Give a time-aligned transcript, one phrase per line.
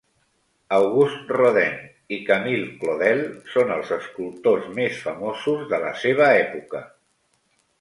[0.75, 1.75] Auguste Rodin
[2.17, 3.21] i Camille Claudel
[3.57, 6.83] són els escultors més famosos de la seva època.